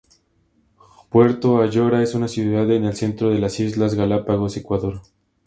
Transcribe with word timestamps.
Puerto 1.11 1.61
Ayora 1.61 2.01
es 2.01 2.15
una 2.15 2.27
ciudad 2.27 2.71
en 2.71 2.85
el 2.85 2.95
centro 2.95 3.29
de 3.29 3.37
las 3.37 3.59
islas 3.59 3.93
Galápagos, 3.93 4.57
Ecuador. 4.57 5.03